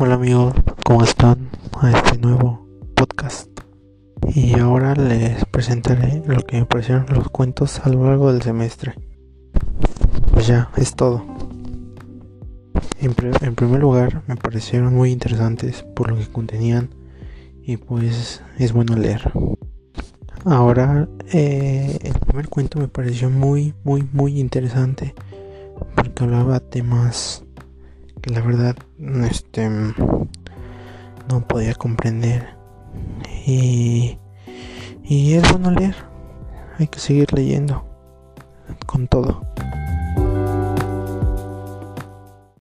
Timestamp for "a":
1.72-1.90, 7.84-7.88